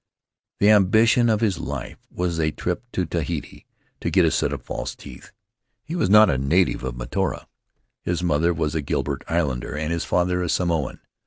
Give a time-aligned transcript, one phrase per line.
[0.57, 3.67] The ambi tion of his life was a trip to Tahiti
[3.99, 5.31] to get a set of false teeth.
[5.83, 7.45] He was not a native of Mataora—
[8.01, 11.01] his mother was a Gilbert Islander and his father a Samoan.